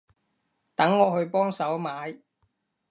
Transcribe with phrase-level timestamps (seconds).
[0.73, 2.17] 等我去幫手買